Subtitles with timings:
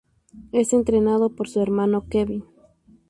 [0.51, 2.43] Es entrenado por su hermano Kevin.